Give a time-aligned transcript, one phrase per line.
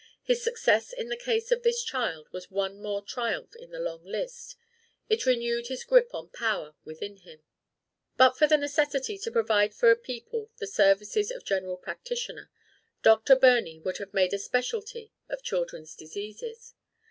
[0.23, 4.03] His success in the case of this child was one more triumph in his long
[4.03, 4.55] list;
[5.09, 7.43] it renewed his grip on power within him.
[8.17, 12.49] But for the necessity to provide for a people the services of general practitioner,
[13.03, 13.35] Dr.
[13.35, 16.73] Birney would have made a specialty of children's diseases.